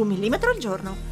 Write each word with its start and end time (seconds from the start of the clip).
Un 0.00 0.08
millimetro 0.08 0.50
al 0.50 0.58
giorno. 0.58 1.08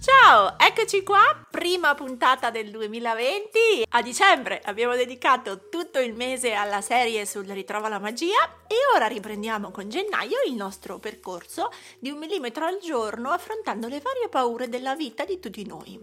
Ciao, 0.00 0.54
eccoci 0.58 1.02
qua, 1.02 1.20
prima 1.50 1.94
puntata 1.94 2.50
del 2.50 2.70
2020. 2.70 3.84
A 3.90 4.00
dicembre 4.00 4.62
abbiamo 4.64 4.96
dedicato 4.96 5.68
tutto 5.68 5.98
il 5.98 6.14
mese 6.14 6.54
alla 6.54 6.80
serie 6.80 7.26
sul 7.26 7.44
Ritrova 7.44 7.88
la 7.88 7.98
magia 7.98 8.64
e 8.66 8.76
ora 8.94 9.06
riprendiamo 9.06 9.70
con 9.70 9.90
gennaio 9.90 10.38
il 10.48 10.54
nostro 10.54 10.98
percorso 10.98 11.70
di 11.98 12.10
un 12.10 12.18
millimetro 12.18 12.64
al 12.64 12.78
giorno 12.78 13.30
affrontando 13.30 13.88
le 13.88 14.00
varie 14.00 14.28
paure 14.30 14.70
della 14.70 14.96
vita 14.96 15.26
di 15.26 15.38
tutti 15.38 15.66
noi. 15.66 16.00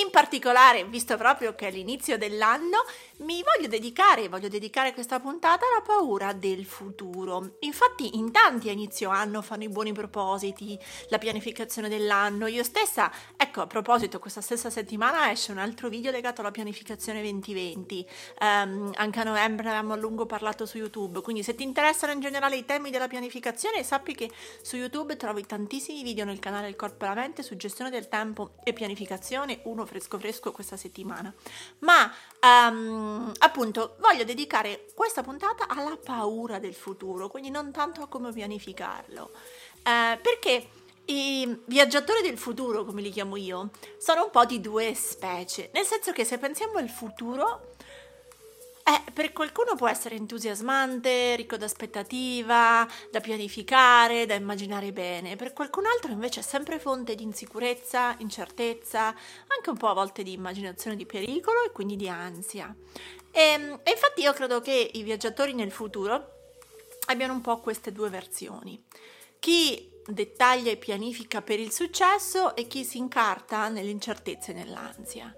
In 0.00 0.10
particolare, 0.10 0.84
visto 0.84 1.18
proprio 1.18 1.54
che 1.54 1.68
è 1.68 1.70
l'inizio 1.70 2.16
dell'anno, 2.16 2.78
mi 3.18 3.42
voglio 3.42 3.68
dedicare, 3.68 4.28
voglio 4.28 4.48
dedicare 4.48 4.94
questa 4.94 5.20
puntata 5.20 5.66
alla 5.66 5.82
paura 5.82 6.32
del 6.32 6.64
futuro. 6.64 7.56
Infatti, 7.60 8.16
in 8.16 8.32
tanti 8.32 8.70
a 8.70 8.72
inizio 8.72 9.10
anno 9.10 9.42
fanno 9.42 9.64
i 9.64 9.68
buoni 9.68 9.92
propositi, 9.92 10.78
la 11.08 11.18
pianificazione 11.18 11.90
dell'anno. 11.90 12.46
Io 12.46 12.64
stessa, 12.64 13.12
ecco, 13.36 13.60
a 13.60 13.66
proposito, 13.66 14.18
questa 14.18 14.40
stessa 14.40 14.70
settimana 14.70 15.30
esce 15.30 15.52
un 15.52 15.58
altro 15.58 15.90
video 15.90 16.10
legato 16.10 16.40
alla 16.40 16.50
pianificazione 16.50 17.20
2020. 17.20 18.06
Um, 18.40 18.46
ehm, 18.46 18.92
anche 18.96 19.20
a 19.20 19.24
novembre 19.24 19.64
ne 19.64 19.70
avevamo 19.72 19.92
a 19.92 19.96
lungo 19.96 20.24
parlato 20.24 20.64
su 20.64 20.78
YouTube, 20.78 21.20
quindi 21.20 21.42
se 21.42 21.54
ti 21.54 21.64
interessano 21.64 22.12
in 22.12 22.20
generale 22.20 22.56
i 22.56 22.64
temi 22.64 22.90
della 22.90 23.08
pianificazione, 23.08 23.82
sappi 23.82 24.14
che 24.14 24.30
su 24.62 24.76
YouTube 24.76 25.16
trovi 25.16 25.44
tantissimi 25.44 26.02
video 26.02 26.24
nel 26.24 26.38
canale 26.38 26.68
Il 26.68 26.76
Corpo 26.76 27.04
e 27.04 27.08
la 27.08 27.14
Mente 27.14 27.42
su 27.42 27.56
gestione 27.56 27.90
del 27.90 28.08
tempo 28.08 28.54
e 28.64 28.72
pianificazione. 28.72 29.60
Uno 29.64 29.81
uno 29.82 29.86
fresco 29.86 30.18
fresco 30.18 30.52
questa 30.52 30.76
settimana. 30.76 31.32
Ma 31.80 32.10
um, 32.40 33.32
appunto 33.38 33.96
voglio 33.98 34.24
dedicare 34.24 34.86
questa 34.94 35.22
puntata 35.22 35.68
alla 35.68 35.98
paura 36.02 36.58
del 36.58 36.74
futuro, 36.74 37.28
quindi 37.28 37.50
non 37.50 37.72
tanto 37.72 38.02
a 38.02 38.08
come 38.08 38.32
pianificarlo. 38.32 39.30
Uh, 39.78 40.20
perché 40.20 40.68
i 41.06 41.58
viaggiatori 41.66 42.22
del 42.22 42.38
futuro, 42.38 42.84
come 42.84 43.02
li 43.02 43.10
chiamo 43.10 43.36
io, 43.36 43.70
sono 43.98 44.24
un 44.24 44.30
po' 44.30 44.44
di 44.44 44.60
due 44.60 44.94
specie, 44.94 45.70
nel 45.72 45.84
senso 45.84 46.12
che 46.12 46.24
se 46.24 46.38
pensiamo 46.38 46.78
al 46.78 46.88
futuro 46.88 47.74
eh, 48.84 49.12
per 49.12 49.32
qualcuno 49.32 49.76
può 49.76 49.88
essere 49.88 50.16
entusiasmante, 50.16 51.36
ricco 51.36 51.56
d'aspettativa, 51.56 52.86
da 53.10 53.20
pianificare, 53.20 54.26
da 54.26 54.34
immaginare 54.34 54.92
bene, 54.92 55.36
per 55.36 55.52
qualcun 55.52 55.84
altro 55.86 56.10
invece 56.10 56.40
è 56.40 56.42
sempre 56.42 56.78
fonte 56.78 57.14
di 57.14 57.22
insicurezza, 57.22 58.16
incertezza, 58.18 59.06
anche 59.06 59.70
un 59.70 59.76
po' 59.76 59.88
a 59.88 59.94
volte 59.94 60.22
di 60.22 60.32
immaginazione 60.32 60.96
di 60.96 61.06
pericolo 61.06 61.64
e 61.64 61.70
quindi 61.70 61.96
di 61.96 62.08
ansia. 62.08 62.74
E, 63.30 63.40
ehm, 63.40 63.80
e 63.82 63.90
infatti 63.92 64.22
io 64.22 64.32
credo 64.32 64.60
che 64.60 64.90
i 64.92 65.02
viaggiatori 65.02 65.54
nel 65.54 65.70
futuro 65.70 66.40
abbiano 67.06 67.34
un 67.34 67.40
po' 67.40 67.60
queste 67.60 67.92
due 67.92 68.10
versioni. 68.10 68.82
Chi 69.38 69.90
dettaglia 70.04 70.70
e 70.70 70.76
pianifica 70.76 71.42
per 71.42 71.60
il 71.60 71.72
successo 71.72 72.56
e 72.56 72.66
chi 72.66 72.84
si 72.84 72.98
incarta 72.98 73.68
nell'incertezza 73.68 74.50
e 74.50 74.54
nell'ansia. 74.54 75.34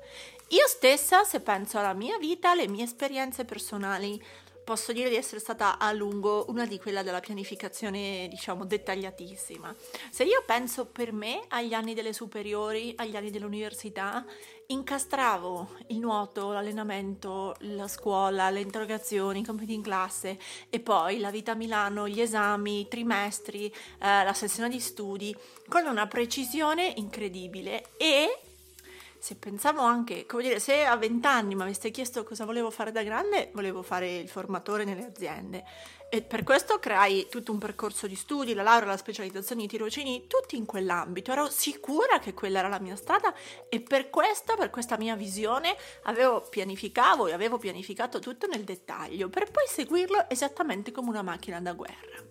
Io 0.49 0.67
stessa, 0.67 1.25
se 1.25 1.41
penso 1.41 1.79
alla 1.79 1.95
mia 1.95 2.19
vita, 2.19 2.51
alle 2.51 2.69
mie 2.69 2.85
esperienze 2.85 3.45
personali, 3.45 4.23
posso 4.65 4.93
dire 4.93 5.11
di 5.11 5.17
essere 5.17 5.41
stata 5.41 5.79
a 5.79 5.93
lungo 5.93 6.47
una 6.49 6.67
di 6.67 6.79
quelle 6.79 7.03
della 7.03 7.21
pianificazione, 7.21 8.27
diciamo, 8.29 8.65
dettagliatissima. 8.65 9.75
Se 10.11 10.25
io 10.25 10.43
penso 10.47 10.87
per 10.87 11.13
me 11.13 11.45
agli 11.49 11.75
anni 11.75 11.93
delle 11.95 12.13
superiori, 12.13 12.95
agli 12.97 13.15
anni 13.15 13.31
dell'università, 13.31 14.25
incastravo 14.67 15.69
il 15.89 15.99
nuoto, 15.99 16.53
l'allenamento, 16.53 17.55
la 17.61 17.87
scuola, 17.87 18.49
le 18.49 18.61
interrogazioni, 18.61 19.41
i 19.41 19.45
compiti 19.45 19.75
in 19.75 19.83
classe 19.83 20.39
e 20.71 20.81
poi 20.81 21.19
la 21.19 21.31
vita 21.31 21.53
a 21.53 21.57
Milano, 21.57 22.09
gli 22.09 22.21
esami, 22.21 22.81
i 22.81 22.89
trimestri, 22.89 23.67
eh, 23.67 23.75
la 23.99 24.33
sessione 24.33 24.71
di 24.71 24.81
studi 24.81 25.37
con 25.69 25.87
una 25.87 26.07
precisione 26.07 26.95
incredibile 26.97 27.91
e 27.99 28.39
se 29.25 29.37
pensavo 29.37 29.81
anche, 29.81 30.27
come 30.27 30.43
dire, 30.43 30.61
se 30.61 30.85
a 30.85 30.99
vent'anni 30.99 31.55
mi 31.55 31.63
aveste 31.63 31.91
chiesto 31.91 32.25
cosa 32.25 32.45
volevo 32.45 32.71
fare 32.71 32.93
da 32.93 33.03
grande, 33.03 33.49
volevo 33.55 33.81
fare 33.81 34.17
il 34.17 34.29
formatore 34.29 34.85
nelle 34.85 35.07
aziende. 35.07 35.65
E 36.11 36.21
per 36.21 36.43
questo 36.43 36.79
creai 36.79 37.27
tutto 37.31 37.51
un 37.51 37.57
percorso 37.57 38.07
di 38.07 38.17
studi, 38.17 38.53
la 38.53 38.63
laurea, 38.63 38.87
la 38.87 38.99
specializzazione, 38.99 39.63
i 39.63 39.67
tirocini, 39.67 40.27
tutti 40.27 40.59
in 40.59 40.67
quell'ambito. 40.67 41.33
Ero 41.33 41.49
sicura 41.49 42.19
che 42.19 42.35
quella 42.35 42.59
era 42.59 42.69
la 42.69 42.79
mia 42.79 42.97
strada 42.97 43.33
e 43.71 43.81
per 43.81 44.11
questo, 44.11 44.57
per 44.57 44.69
questa 44.69 44.99
mia 44.99 45.17
visione, 45.17 45.75
avevo 46.03 46.43
pianificavo 46.43 47.27
e 47.27 47.33
avevo 47.33 47.57
pianificato 47.57 48.19
tutto 48.19 48.47
nel 48.47 48.65
dettaglio, 48.65 49.31
per 49.31 49.51
poi 49.51 49.65
seguirlo 49.67 50.29
esattamente 50.29 50.93
come 50.93 51.09
una 51.09 51.23
macchina 51.23 51.63
da 51.63 51.73
guerra. 51.73 52.24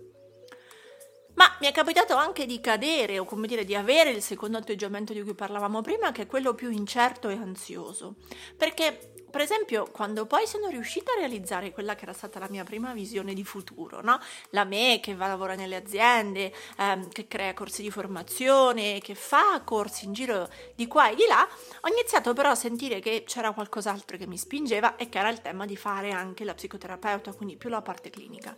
Ma 1.36 1.56
mi 1.60 1.68
è 1.68 1.72
capitato 1.72 2.16
anche 2.16 2.46
di 2.46 2.60
cadere 2.62 3.20
o 3.20 3.26
come 3.26 3.48
dire 3.48 3.66
di 3.66 3.76
avere 3.76 4.12
il 4.12 4.22
secondo 4.22 4.58
atteggiamento 4.58 5.14
di 5.14 5.24
cui 5.24 5.34
parlavamo 5.34 5.82
prima, 5.82 6.12
che 6.12 6.24
è 6.24 6.28
quello 6.28 6.54
più 6.54 6.70
incerto 6.70 7.30
e 7.30 7.34
ansioso. 7.34 8.16
Perché 8.56 9.14
per 9.34 9.42
esempio, 9.42 9.90
quando 9.92 10.28
poi 10.28 10.46
sono 10.46 10.68
riuscita 10.68 11.12
a 11.12 11.16
realizzare 11.16 11.72
quella 11.72 11.96
che 11.96 12.04
era 12.04 12.14
stata 12.14 12.38
la 12.38 12.48
mia 12.52 12.64
prima 12.64 12.94
visione 12.94 13.34
di 13.34 13.44
futuro, 13.44 14.00
no? 14.04 14.20
La 14.52 14.64
me 14.64 15.00
che 15.02 15.16
va 15.16 15.26
a 15.26 15.30
lavorare 15.30 15.58
nelle 15.58 15.78
aziende, 15.78 16.54
ehm, 16.78 17.10
che 17.10 17.28
crea 17.28 17.52
corsi 17.56 17.82
di 17.82 17.90
formazione, 17.90 19.00
che 19.00 19.16
fa 19.16 19.60
corsi 19.66 20.06
in 20.06 20.14
giro 20.14 20.48
di 20.76 20.86
qua 20.86 21.10
e 21.10 21.16
di 21.16 21.26
là, 21.28 21.42
ho 21.82 21.88
iniziato 21.88 22.34
però 22.34 22.52
a 22.52 22.56
sentire 22.56 23.00
che 23.00 23.24
c'era 23.26 23.54
qualcos'altro 23.54 24.18
che 24.18 24.28
mi 24.28 24.38
spingeva 24.38 24.98
e 24.98 25.10
che 25.10 25.18
era 25.18 25.30
il 25.30 25.42
tema 25.42 25.66
di 25.66 25.78
fare 25.78 26.12
anche 26.12 26.44
la 26.44 26.54
psicoterapeuta, 26.54 27.34
quindi 27.34 27.58
più 27.58 27.70
la 27.70 27.82
parte 27.82 28.12
clinica 28.12 28.56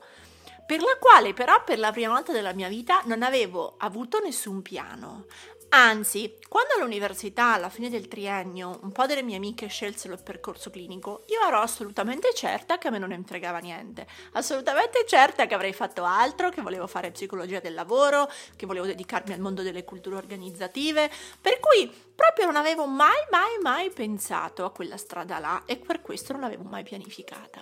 per 0.65 0.81
la 0.81 0.97
quale 0.99 1.33
però 1.33 1.63
per 1.63 1.79
la 1.79 1.91
prima 1.91 2.13
volta 2.13 2.31
della 2.31 2.53
mia 2.53 2.67
vita 2.67 3.01
non 3.05 3.21
avevo 3.21 3.75
avuto 3.77 4.19
nessun 4.19 4.61
piano. 4.61 5.25
Anzi, 5.69 6.37
quando 6.47 6.75
all'università, 6.75 7.53
alla 7.53 7.69
fine 7.69 7.89
del 7.89 8.07
triennio, 8.07 8.79
un 8.83 8.93
po' 8.93 9.05
delle 9.07 9.23
mie 9.23 9.35
amiche 9.35 9.67
scelsero 9.67 10.13
il 10.13 10.23
percorso 10.23 10.69
clinico, 10.69 11.25
io 11.27 11.45
ero 11.45 11.59
assolutamente 11.59 12.33
certa 12.33 12.77
che 12.77 12.87
a 12.87 12.91
me 12.91 12.97
non 12.97 13.23
fregava 13.25 13.57
niente, 13.57 14.07
assolutamente 14.33 15.03
certa 15.05 15.47
che 15.47 15.53
avrei 15.53 15.73
fatto 15.73 16.05
altro, 16.05 16.49
che 16.49 16.61
volevo 16.61 16.87
fare 16.87 17.11
psicologia 17.11 17.59
del 17.59 17.73
lavoro, 17.73 18.31
che 18.55 18.65
volevo 18.65 18.85
dedicarmi 18.85 19.33
al 19.33 19.41
mondo 19.41 19.63
delle 19.63 19.83
culture 19.83 20.15
organizzative, 20.15 21.11
per 21.41 21.59
cui 21.59 21.91
proprio 22.15 22.45
non 22.45 22.55
avevo 22.55 22.85
mai, 22.85 23.25
mai, 23.29 23.57
mai 23.61 23.89
pensato 23.89 24.63
a 24.63 24.71
quella 24.71 24.97
strada 24.97 25.39
là 25.39 25.63
e 25.65 25.75
per 25.75 26.01
questo 26.01 26.31
non 26.31 26.41
l'avevo 26.41 26.63
mai 26.63 26.83
pianificata. 26.83 27.61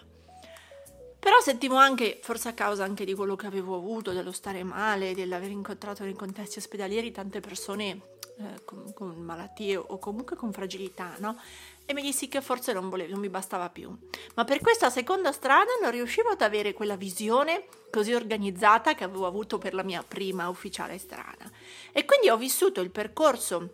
Però 1.24 1.40
sentivo 1.40 1.78
anche, 1.78 2.20
forse 2.22 2.50
a 2.50 2.54
causa 2.54 2.84
anche 2.84 3.06
di 3.06 3.14
quello 3.14 3.38
che 3.38 3.48
avevo 3.48 3.78
avuto, 3.78 4.12
dello 4.12 4.34
stare 4.34 4.62
male, 4.62 5.16
dell'aver 5.16 5.52
incontrato 5.52 6.04
nei 6.04 6.16
contesti 6.16 6.58
ospedalieri 6.58 7.14
tante 7.14 7.40
persone 7.40 8.02
eh, 8.40 8.66
con, 8.66 8.92
con, 8.94 9.16
malattie 9.22 9.78
o 9.78 10.00
comunque 10.00 10.36
con 10.36 10.52
fragilità, 10.52 11.16
no? 11.20 11.40
E 11.86 11.94
mi 11.94 12.02
dissi 12.02 12.28
che 12.28 12.42
forse 12.42 12.74
non, 12.74 12.90
volevo, 12.90 13.12
non 13.12 13.22
mi 13.22 13.30
bastava 13.30 13.70
più. 13.70 13.98
Ma 14.36 14.44
per 14.44 14.60
questa 14.60 14.90
seconda 14.90 15.32
strada 15.32 15.72
non 15.82 15.92
riuscivo 15.92 16.28
ad 16.28 16.42
avere 16.42 16.74
quella 16.74 16.98
visione 16.98 17.68
così 17.90 18.14
organizzata 18.14 18.94
che 18.94 19.06
avevo 19.06 19.26
avuto 19.26 19.58
per 19.58 19.74
la 19.74 19.84
mia 19.84 20.04
prima 20.06 20.50
ufficiale 20.50 20.98
strada. 20.98 21.50
E 21.94 22.04
quindi 22.04 22.28
ho 22.28 22.36
vissuto 22.36 22.82
il 22.82 22.92
percorso 22.92 23.70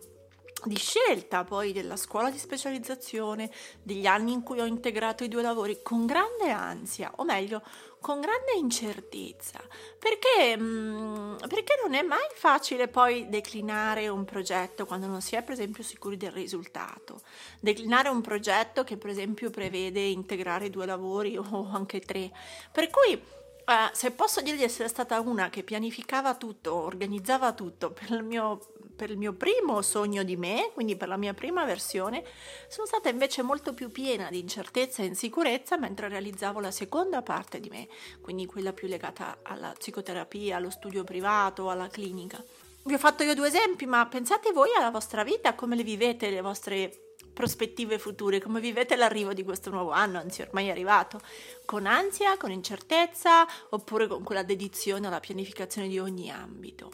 di 0.64 0.76
scelta 0.76 1.44
poi 1.44 1.72
della 1.72 1.96
scuola 1.96 2.30
di 2.30 2.38
specializzazione, 2.38 3.50
degli 3.82 4.06
anni 4.06 4.32
in 4.32 4.42
cui 4.42 4.60
ho 4.60 4.66
integrato 4.66 5.24
i 5.24 5.28
due 5.28 5.42
lavori 5.42 5.80
con 5.82 6.06
grande 6.06 6.50
ansia, 6.50 7.12
o 7.16 7.24
meglio, 7.24 7.62
con 8.00 8.20
grande 8.20 8.52
incertezza, 8.56 9.60
perché, 9.98 10.56
mm, 10.56 11.36
perché 11.48 11.78
non 11.82 11.94
è 11.94 12.02
mai 12.02 12.26
facile 12.34 12.88
poi 12.88 13.28
declinare 13.28 14.08
un 14.08 14.24
progetto 14.24 14.86
quando 14.86 15.06
non 15.06 15.20
si 15.20 15.36
è 15.36 15.42
per 15.42 15.52
esempio 15.52 15.82
sicuri 15.82 16.16
del 16.16 16.32
risultato, 16.32 17.20
declinare 17.60 18.08
un 18.08 18.22
progetto 18.22 18.84
che 18.84 18.96
per 18.96 19.10
esempio 19.10 19.50
prevede 19.50 20.00
integrare 20.00 20.70
due 20.70 20.86
lavori 20.86 21.36
o 21.38 21.68
anche 21.72 22.00
tre, 22.00 22.30
per 22.72 22.88
cui 22.88 23.20
Uh, 23.70 23.88
se 23.92 24.10
posso 24.10 24.40
dire 24.40 24.56
di 24.56 24.64
essere 24.64 24.88
stata 24.88 25.20
una 25.20 25.48
che 25.48 25.62
pianificava 25.62 26.34
tutto, 26.34 26.74
organizzava 26.74 27.52
tutto 27.52 27.92
per 27.92 28.10
il 28.10 28.24
mio 28.24 28.58
per 28.96 29.10
il 29.10 29.16
mio 29.16 29.32
primo 29.32 29.80
sogno 29.80 30.24
di 30.24 30.36
me, 30.36 30.72
quindi 30.74 30.96
per 30.96 31.08
la 31.08 31.16
mia 31.16 31.32
prima 31.32 31.64
versione, 31.64 32.22
sono 32.68 32.86
stata 32.86 33.08
invece 33.08 33.40
molto 33.42 33.72
più 33.72 33.90
piena 33.90 34.28
di 34.28 34.40
incertezza 34.40 35.02
e 35.02 35.06
insicurezza 35.06 35.78
mentre 35.78 36.08
realizzavo 36.08 36.60
la 36.60 36.70
seconda 36.70 37.22
parte 37.22 37.60
di 37.60 37.70
me, 37.70 37.88
quindi 38.20 38.44
quella 38.44 38.74
più 38.74 38.88
legata 38.88 39.38
alla 39.42 39.72
psicoterapia, 39.72 40.56
allo 40.56 40.68
studio 40.68 41.02
privato, 41.04 41.70
alla 41.70 41.88
clinica. 41.88 42.44
Vi 42.82 42.92
ho 42.92 42.98
fatto 42.98 43.22
io 43.22 43.34
due 43.34 43.48
esempi, 43.48 43.86
ma 43.86 44.04
pensate 44.06 44.52
voi 44.52 44.68
alla 44.76 44.90
vostra 44.90 45.22
vita, 45.22 45.54
come 45.54 45.76
le 45.76 45.84
vivete 45.84 46.28
le 46.28 46.42
vostre 46.42 47.09
prospettive 47.32 47.98
future, 47.98 48.40
come 48.40 48.60
vivete 48.60 48.96
l'arrivo 48.96 49.32
di 49.32 49.44
questo 49.44 49.70
nuovo 49.70 49.90
anno, 49.90 50.18
anzi 50.18 50.42
ormai 50.42 50.66
è 50.66 50.70
arrivato, 50.70 51.20
con 51.64 51.86
ansia, 51.86 52.36
con 52.36 52.50
incertezza 52.50 53.46
oppure 53.70 54.06
con 54.06 54.22
quella 54.22 54.42
dedizione 54.42 55.06
alla 55.06 55.20
pianificazione 55.20 55.88
di 55.88 55.98
ogni 55.98 56.30
ambito. 56.30 56.90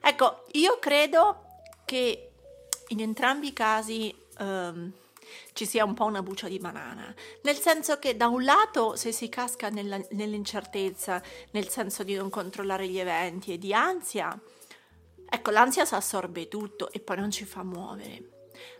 Ecco, 0.00 0.44
io 0.52 0.78
credo 0.78 1.44
che 1.84 2.30
in 2.88 3.00
entrambi 3.00 3.48
i 3.48 3.52
casi 3.52 4.14
um, 4.38 4.92
ci 5.52 5.66
sia 5.66 5.84
un 5.84 5.94
po' 5.94 6.04
una 6.04 6.22
buccia 6.22 6.48
di 6.48 6.58
banana, 6.58 7.14
nel 7.42 7.56
senso 7.56 7.98
che 7.98 8.16
da 8.16 8.28
un 8.28 8.44
lato 8.44 8.96
se 8.96 9.12
si 9.12 9.28
casca 9.28 9.68
nella, 9.68 10.00
nell'incertezza, 10.10 11.22
nel 11.52 11.68
senso 11.68 12.02
di 12.02 12.14
non 12.14 12.30
controllare 12.30 12.88
gli 12.88 12.98
eventi 12.98 13.52
e 13.52 13.58
di 13.58 13.72
ansia, 13.72 14.38
ecco 15.28 15.50
l'ansia 15.50 15.84
si 15.84 15.94
assorbe 15.94 16.48
tutto 16.48 16.90
e 16.90 17.00
poi 17.00 17.16
non 17.16 17.30
ci 17.30 17.44
fa 17.44 17.62
muovere. 17.62 18.31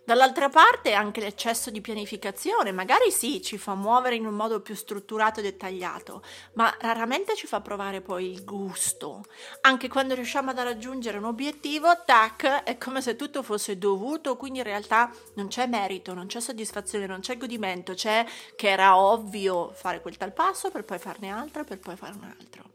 Dall'altra 0.04 0.48
parte 0.48 0.92
anche 0.92 1.20
l'eccesso 1.20 1.70
di 1.70 1.80
pianificazione, 1.80 2.72
magari 2.72 3.10
sì, 3.10 3.40
ci 3.40 3.56
fa 3.56 3.74
muovere 3.74 4.16
in 4.16 4.26
un 4.26 4.34
modo 4.34 4.60
più 4.60 4.74
strutturato 4.74 5.40
e 5.40 5.44
dettagliato, 5.44 6.22
ma 6.54 6.74
raramente 6.80 7.36
ci 7.36 7.46
fa 7.46 7.60
provare 7.60 8.00
poi 8.00 8.30
il 8.30 8.44
gusto. 8.44 9.22
Anche 9.60 9.88
quando 9.88 10.14
riusciamo 10.14 10.50
ad 10.50 10.58
raggiungere 10.58 11.18
un 11.18 11.24
obiettivo, 11.24 12.02
tac, 12.04 12.64
è 12.64 12.78
come 12.78 13.00
se 13.00 13.16
tutto 13.16 13.42
fosse 13.42 13.78
dovuto, 13.78 14.36
quindi 14.36 14.58
in 14.58 14.64
realtà 14.64 15.10
non 15.34 15.48
c'è 15.48 15.66
merito, 15.66 16.14
non 16.14 16.26
c'è 16.26 16.40
soddisfazione, 16.40 17.06
non 17.06 17.20
c'è 17.20 17.36
godimento, 17.36 17.94
c'è 17.94 18.26
che 18.56 18.68
era 18.68 18.96
ovvio 18.96 19.72
fare 19.72 20.00
quel 20.00 20.16
tal 20.16 20.32
passo 20.32 20.70
per 20.70 20.84
poi 20.84 20.98
farne 20.98 21.30
altro, 21.30 21.64
per 21.64 21.78
poi 21.78 21.96
fare 21.96 22.14
un 22.14 22.24
altro. 22.24 22.70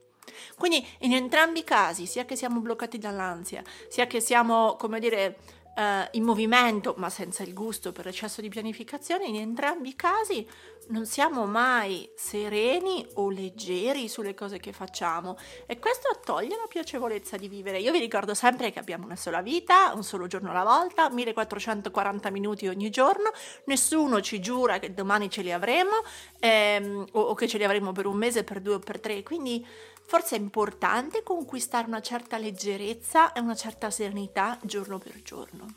Quindi 0.57 0.85
in 0.99 1.13
entrambi 1.13 1.59
i 1.59 1.63
casi, 1.63 2.05
sia 2.05 2.25
che 2.25 2.35
siamo 2.35 2.59
bloccati 2.59 2.97
dall'ansia, 2.97 3.63
sia 3.89 4.07
che 4.07 4.19
siamo, 4.19 4.75
come 4.75 4.99
dire, 4.99 5.37
eh, 5.77 6.07
in 6.13 6.23
movimento 6.23 6.95
ma 6.97 7.09
senza 7.09 7.43
il 7.43 7.53
gusto 7.53 7.91
per 7.91 8.07
eccesso 8.07 8.41
di 8.41 8.49
pianificazione, 8.49 9.25
in 9.25 9.35
entrambi 9.35 9.89
i 9.89 9.95
casi 9.95 10.45
non 10.87 11.05
siamo 11.05 11.45
mai 11.45 12.09
sereni 12.15 13.05
o 13.15 13.29
leggeri 13.29 14.07
sulle 14.07 14.33
cose 14.33 14.57
che 14.57 14.71
facciamo. 14.71 15.37
E 15.65 15.79
questo 15.79 16.19
toglie 16.23 16.55
la 16.55 16.67
piacevolezza 16.67 17.37
di 17.37 17.47
vivere. 17.47 17.79
Io 17.79 17.91
vi 17.91 17.99
ricordo 17.99 18.33
sempre 18.33 18.71
che 18.71 18.79
abbiamo 18.79 19.05
una 19.05 19.15
sola 19.15 19.41
vita, 19.41 19.91
un 19.93 20.03
solo 20.03 20.27
giorno 20.27 20.51
alla 20.51 20.63
volta, 20.63 21.09
1440 21.09 22.29
minuti 22.29 22.67
ogni 22.67 22.89
giorno, 22.89 23.31
nessuno 23.65 24.21
ci 24.21 24.39
giura 24.39 24.79
che 24.79 24.93
domani 24.93 25.29
ce 25.29 25.41
li 25.41 25.51
avremo 25.51 26.03
ehm, 26.39 27.07
o, 27.11 27.19
o 27.19 27.33
che 27.33 27.47
ce 27.47 27.57
li 27.57 27.65
avremo 27.65 27.91
per 27.91 28.05
un 28.05 28.15
mese, 28.15 28.43
per 28.43 28.61
due 28.61 28.75
o 28.75 28.79
per 28.79 28.99
tre, 28.99 29.23
quindi 29.23 29.65
forse 30.07 30.37
è 30.37 30.39
importante 30.39 31.21
conquistare 31.21 31.85
una 31.85 32.01
certa 32.01 32.37
leggerezza 32.37 33.33
e 33.33 33.41
una 33.41 33.55
certa 33.55 33.91
serenità 33.91 34.57
giorno 34.63 34.97
per 34.97 35.21
giorno. 35.21 35.67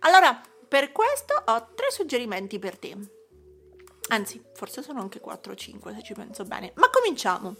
Allora, 0.00 0.40
per 0.66 0.90
questo 0.90 1.34
ho 1.46 1.68
tre 1.74 1.90
suggerimenti 1.90 2.58
per 2.58 2.78
te. 2.78 2.96
Anzi, 4.08 4.42
forse 4.54 4.82
sono 4.82 5.00
anche 5.00 5.20
4 5.20 5.52
o 5.52 5.54
5 5.54 5.94
se 5.94 6.02
ci 6.02 6.14
penso 6.14 6.44
bene. 6.44 6.72
Ma 6.76 6.88
cominciamo. 6.90 7.56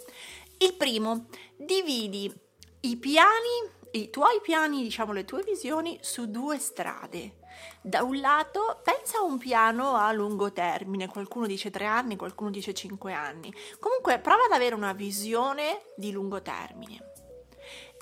Il 0.59 0.75
primo, 0.75 1.27
dividi 1.57 2.33
i 2.81 2.97
piani, 2.97 3.71
i 3.93 4.09
tuoi 4.09 4.41
piani, 4.41 4.83
diciamo 4.83 5.13
le 5.13 5.27
tue 5.27 5.43
visioni, 5.43 5.99
su 6.01 6.31
due 6.31 6.59
strade. 6.59 7.38
Da 7.81 8.03
un 8.03 8.21
lato, 8.21 8.81
pensa 8.83 9.19
a 9.19 9.23
un 9.23 9.39
piano 9.39 9.95
a 9.95 10.13
lungo 10.13 10.53
termine, 10.53 11.09
qualcuno 11.09 11.47
dice 11.47 11.71
3 11.71 11.85
anni, 11.87 12.17
qualcuno 12.17 12.51
dice 12.51 12.75
5 12.75 13.13
anni. 13.13 13.53
Comunque, 13.79 14.19
prova 14.19 14.45
ad 14.45 14.53
avere 14.53 14.75
una 14.75 14.93
visione 14.93 15.83
di 15.97 16.11
lungo 16.11 16.43
termine. 16.43 17.13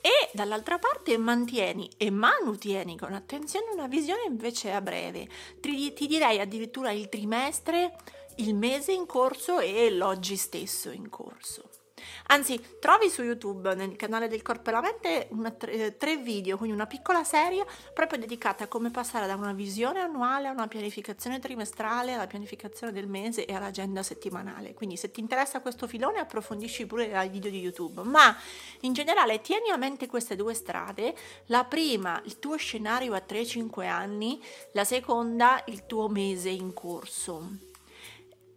E 0.01 0.31
dall'altra 0.33 0.79
parte 0.79 1.19
mantieni 1.19 1.91
e 1.97 2.11
manutieni 2.11 2.97
con 2.97 3.13
attenzione 3.13 3.73
una 3.73 3.89
visione 3.89 4.23
invece 4.29 4.71
a 4.71 4.81
breve. 4.81 5.29
Ti, 5.61 5.93
ti 5.93 6.07
direi 6.07 6.39
addirittura 6.39 6.93
il 6.93 7.09
trimestre, 7.09 7.97
il 8.37 8.55
mese 8.55 8.93
in 8.93 9.07
corso 9.07 9.59
e 9.59 9.91
l'oggi 9.91 10.37
stesso 10.37 10.91
in 10.91 11.09
corso. 11.09 11.86
Anzi, 12.29 12.61
trovi 12.81 13.09
su 13.09 13.23
YouTube 13.23 13.75
nel 13.75 13.95
canale 13.95 14.27
del 14.27 14.43
Corpo 14.43 14.71
e 14.71 14.73
la 14.73 14.81
Mente 14.81 15.29
una, 15.31 15.53
tre, 15.53 15.97
tre, 15.97 16.17
video, 16.17 16.57
quindi 16.57 16.75
una 16.75 16.87
piccola 16.87 17.23
serie 17.23 17.65
proprio 17.95 18.19
dedicata 18.19 18.65
a 18.65 18.67
come 18.67 18.91
passare 18.91 19.29
da 19.29 19.37
una 19.37 19.53
visione 19.53 20.01
annuale 20.01 20.49
a 20.49 20.51
una 20.51 20.67
pianificazione 20.67 21.39
trimestrale, 21.39 22.15
alla 22.15 22.27
pianificazione 22.27 22.93
del 22.93 23.07
mese 23.07 23.45
e 23.45 23.55
all'agenda 23.55 24.03
settimanale. 24.03 24.75
Quindi 24.75 24.97
se 24.97 25.13
ti 25.13 25.21
interessa 25.21 25.61
questo 25.61 25.87
filone 25.87 26.19
approfondisci 26.19 26.87
pure 26.87 27.15
ai 27.15 27.29
video 27.29 27.51
di 27.51 27.61
YouTube, 27.61 28.03
ma 28.03 28.37
in 28.81 28.93
generale 28.93 29.41
tieni 29.41 29.71
a 29.71 29.77
mente 29.77 30.09
queste 30.09 30.35
due 30.35 30.55
strade, 30.55 31.15
la 31.47 31.65
prima 31.65 32.21
il 32.25 32.41
tuo 32.41 32.57
scenario 32.57 33.15
a 33.15 33.23
3-5 33.27 33.87
anni, 33.87 34.43
la 34.73 34.85
seconda 34.85 35.63
il 35.67 35.87
tuo 35.87 36.09
mese 36.09 36.49
in 36.49 36.75
corso. 36.75 37.75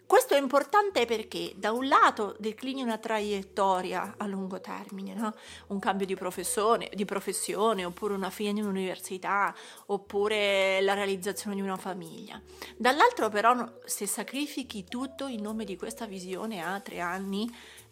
Questo 0.09 0.33
è 0.33 0.39
importante 0.39 1.05
perché 1.05 1.53
da 1.55 1.71
un 1.71 1.87
lato 1.87 2.35
declini 2.39 2.81
una 2.81 2.97
traiettoria 2.97 4.15
a 4.17 4.25
lungo 4.25 4.59
termine, 4.59 5.13
no? 5.13 5.35
un 5.67 5.77
cambio 5.77 6.07
di 6.07 6.15
professione, 6.15 6.89
di 6.95 7.05
professione, 7.05 7.85
oppure 7.85 8.15
una 8.15 8.31
fine 8.31 8.53
di 8.53 8.61
un'università, 8.61 9.53
oppure 9.85 10.81
la 10.81 10.95
realizzazione 10.95 11.55
di 11.55 11.61
una 11.61 11.77
famiglia. 11.77 12.41
Dall'altro 12.75 13.29
però 13.29 13.53
se 13.85 14.07
sacrifichi 14.07 14.83
tutto 14.83 15.27
in 15.27 15.43
nome 15.43 15.63
di 15.63 15.77
questa 15.77 16.07
visione 16.07 16.63
a 16.63 16.79
tre 16.79 17.01
anni, 17.01 17.47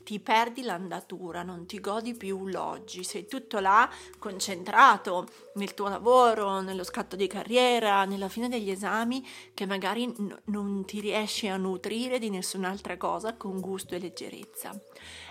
ti 0.07 0.21
perdi 0.21 0.62
l'andatura, 0.62 1.44
non 1.44 1.65
ti 1.65 1.81
godi 1.81 2.13
più 2.13 2.48
l'oggi, 2.48 3.04
sei 3.04 3.27
tutto 3.27 3.59
là 3.59 3.89
concentrato 4.18 5.27
nel 5.56 5.74
tuo 5.74 5.89
lavoro, 5.89 6.62
nello 6.62 6.86
scatto 6.86 7.18
di 7.18 7.27
carriera, 7.27 8.06
nella 8.06 8.30
fine 8.30 8.48
degli 8.48 8.69
esami 8.69 9.21
che 9.54 9.65
magari 9.65 10.06
n- 10.06 10.33
non 10.45 10.86
ti 10.86 11.01
riesci 11.01 11.50
a 11.50 11.57
nutrire 11.57 12.19
di 12.19 12.30
nessun'altra 12.30 12.95
cosa 12.95 13.33
con 13.33 13.59
gusto 13.59 13.95
e 13.95 14.00
leggerezza. 14.00 14.80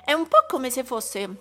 È 0.05 0.13
un 0.13 0.29
po' 0.29 0.45
come 0.47 0.69
se 0.69 0.85
fosse 0.85 1.37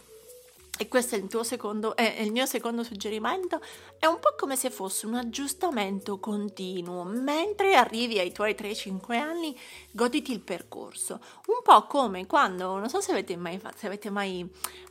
e 0.77 0.89
questo 0.89 1.15
è 1.15 1.17
il, 1.19 1.29
secondo, 1.43 1.95
è 1.95 2.19
il 2.19 2.31
mio 2.31 2.45
secondo 2.45 2.83
suggerimento, 2.83 3.61
è 3.97 4.07
un 4.07 4.19
po' 4.19 4.35
come 4.37 4.57
se 4.57 4.69
fosse 4.69 5.05
un 5.05 5.15
aggiustamento 5.15 6.19
continuo, 6.19 7.03
mentre 7.03 7.75
arrivi 7.75 8.19
ai 8.19 8.33
tuoi 8.33 8.53
3-5 8.53 9.17
anni, 9.17 9.57
goditi 9.91 10.33
il 10.33 10.41
percorso. 10.41 11.21
Un 11.47 11.61
po' 11.63 11.87
come 11.87 12.25
quando, 12.25 12.77
non 12.77 12.89
so 12.89 12.99
se 12.99 13.11
avete 13.11 13.37
mai, 13.37 13.59
se 13.75 13.87
avete 13.87 14.09
mai 14.09 14.45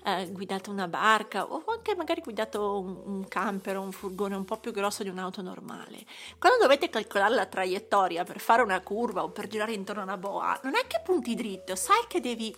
eh, 0.04 0.28
guidato 0.30 0.70
una 0.70 0.88
barca 0.88 1.44
o 1.44 1.62
anche 1.66 1.94
magari 1.94 2.22
guidato 2.22 2.78
un, 2.78 3.00
un 3.04 3.28
camper 3.28 3.76
o 3.76 3.82
un 3.82 3.92
furgone 3.92 4.36
un 4.36 4.44
po' 4.44 4.56
più 4.56 4.72
grosso 4.72 5.02
di 5.02 5.10
un'auto 5.10 5.42
normale. 5.42 6.06
Quando 6.38 6.62
dovete 6.62 6.88
calcolare 6.88 7.34
la 7.34 7.46
traiettoria 7.46 8.24
per 8.24 8.40
fare 8.40 8.62
una 8.62 8.80
curva 8.80 9.22
o 9.22 9.28
per 9.28 9.48
girare 9.48 9.72
intorno 9.72 10.00
a 10.00 10.04
una 10.04 10.16
boa, 10.16 10.58
non 10.62 10.76
è 10.76 10.86
che 10.86 11.02
punti 11.04 11.34
dritto, 11.34 11.76
sai 11.76 12.04
che 12.08 12.20
devi 12.20 12.54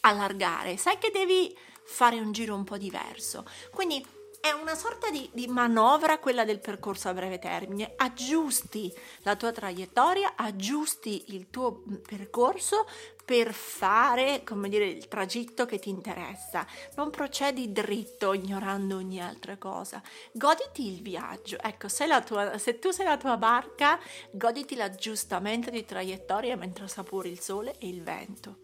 allargare, 0.00 0.76
sai 0.76 0.98
che 0.98 1.10
devi 1.10 1.56
fare 1.86 2.18
un 2.18 2.32
giro 2.32 2.54
un 2.54 2.64
po' 2.64 2.76
diverso. 2.76 3.44
Quindi 3.70 4.04
è 4.40 4.52
una 4.52 4.76
sorta 4.76 5.10
di, 5.10 5.28
di, 5.32 5.48
manovra 5.48 6.18
quella 6.18 6.44
del 6.44 6.60
percorso 6.60 7.08
a 7.08 7.14
breve 7.14 7.38
termine. 7.38 7.94
Aggiusti 7.96 8.94
la 9.22 9.34
tua 9.34 9.50
traiettoria, 9.50 10.34
aggiusti 10.36 11.34
il 11.34 11.50
tuo 11.50 11.82
percorso 12.06 12.86
per 13.24 13.52
fare, 13.52 14.44
come 14.44 14.68
dire, 14.68 14.86
il 14.86 15.08
tragitto 15.08 15.66
che 15.66 15.80
ti 15.80 15.88
interessa. 15.88 16.64
Non 16.94 17.10
procedi 17.10 17.72
dritto 17.72 18.32
ignorando 18.34 18.96
ogni 18.96 19.20
altra 19.20 19.56
cosa. 19.56 20.00
Goditi 20.30 20.86
il 20.86 21.02
viaggio. 21.02 21.58
Ecco, 21.60 21.88
se, 21.88 22.06
tua, 22.24 22.56
se 22.58 22.78
tu 22.78 22.92
sei 22.92 23.06
la 23.06 23.16
tua 23.16 23.36
barca, 23.36 23.98
goditi 24.30 24.76
l'aggiustamento 24.76 25.70
di 25.70 25.84
traiettoria 25.84 26.56
mentre 26.56 26.86
sapori 26.86 27.30
il 27.30 27.40
sole 27.40 27.76
e 27.78 27.88
il 27.88 28.02
vento. 28.04 28.58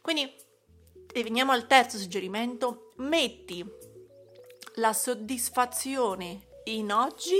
Quindi 0.00 0.32
e 1.16 1.22
veniamo 1.22 1.52
al 1.52 1.68
terzo 1.68 1.96
suggerimento, 1.96 2.90
metti 2.96 3.64
la 4.74 4.92
soddisfazione 4.92 6.46
in 6.64 6.90
oggi 6.90 7.38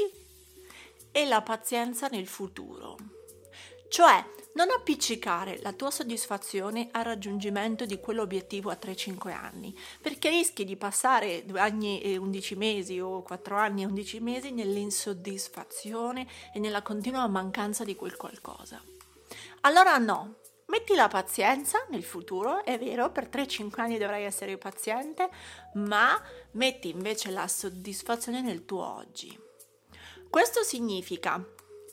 e 1.11 1.27
la 1.27 1.43
pazienza 1.43 2.07
nel 2.07 2.29
futuro. 2.29 2.97
Cioè, 3.89 4.25
non 4.55 4.71
appiccicare 4.71 5.59
la 5.61 5.73
tua 5.73 5.91
soddisfazione 5.91 6.91
al 6.93 7.03
raggiungimento 7.03 7.85
di 7.85 7.99
quell'obiettivo 7.99 8.71
a 8.71 8.79
3-5 8.81 9.33
anni, 9.33 9.77
perché 10.01 10.29
rischi 10.29 10.65
di 10.65 10.77
passare 10.77 11.45
2 11.45 11.59
anni 11.59 12.01
e 12.01 12.17
11 12.17 12.55
mesi 12.55 13.01
o 13.01 13.23
4 13.23 13.57
anni 13.57 13.83
e 13.83 13.87
11 13.87 14.21
mesi 14.21 14.53
nell'insoddisfazione 14.53 16.29
e 16.53 16.61
nella 16.61 16.83
continua 16.83 17.27
mancanza 17.27 17.83
di 17.83 17.97
quel 17.97 18.17
qualcosa. 18.17 18.81
Allora 19.63 19.99
no, 19.99 20.37
Metti 20.67 20.95
la 20.95 21.09
pazienza 21.09 21.85
nel 21.91 22.03
futuro, 22.03 22.65
è 22.65 22.79
vero, 22.79 23.11
per 23.11 23.29
3-5 23.29 23.81
anni 23.81 23.99
dovrai 23.99 24.25
essere 24.25 24.57
paziente, 24.57 25.29
ma 25.75 26.21
metti 26.53 26.89
invece 26.89 27.31
la 27.31 27.47
soddisfazione 27.47 28.41
nel 28.41 28.65
tuo 28.65 28.85
oggi. 28.85 29.39
Questo 30.29 30.63
significa 30.63 31.41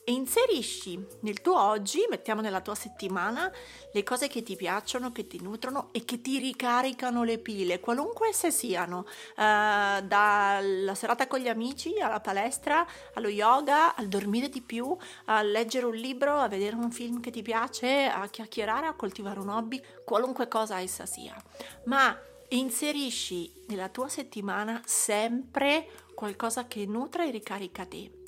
inserisci 0.04 1.04
nel 1.20 1.40
tuo 1.40 1.60
oggi, 1.60 2.06
mettiamo 2.10 2.40
nella 2.40 2.60
tua 2.60 2.74
settimana, 2.74 3.50
le 3.92 4.02
cose 4.02 4.26
che 4.26 4.42
ti 4.42 4.56
piacciono, 4.56 5.12
che 5.12 5.26
ti 5.26 5.40
nutrono 5.40 5.90
e 5.92 6.04
che 6.04 6.20
ti 6.20 6.38
ricaricano 6.38 7.22
le 7.22 7.38
pile, 7.38 7.78
qualunque 7.78 8.28
esse 8.28 8.50
siano, 8.50 8.98
uh, 9.36 10.04
dalla 10.04 10.94
serata 10.94 11.26
con 11.26 11.38
gli 11.38 11.48
amici, 11.48 12.00
alla 12.00 12.20
palestra, 12.20 12.86
allo 13.14 13.28
yoga, 13.28 13.94
al 13.94 14.08
dormire 14.08 14.48
di 14.48 14.60
più, 14.60 14.96
a 15.26 15.42
leggere 15.42 15.86
un 15.86 15.94
libro, 15.94 16.36
a 16.36 16.48
vedere 16.48 16.74
un 16.74 16.90
film 16.90 17.20
che 17.20 17.30
ti 17.30 17.42
piace, 17.42 18.06
a 18.06 18.26
chiacchierare, 18.28 18.86
a 18.86 18.94
coltivare 18.94 19.38
un 19.38 19.50
hobby, 19.50 19.80
qualunque 20.04 20.48
cosa 20.48 20.80
essa 20.80 21.06
sia. 21.06 21.40
Ma 21.84 22.18
inserisci 22.48 23.64
nella 23.68 23.88
tua 23.88 24.08
settimana 24.08 24.82
sempre 24.84 25.88
qualcosa 26.14 26.66
che 26.66 26.84
nutra 26.86 27.24
e 27.24 27.30
ricarica 27.30 27.86
te 27.86 28.21